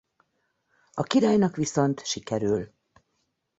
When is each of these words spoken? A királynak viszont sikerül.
A 0.91 1.03
királynak 1.03 1.55
viszont 1.55 2.05
sikerül. 2.05 2.73